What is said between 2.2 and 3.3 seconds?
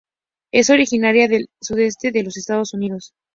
los Estados Unidos.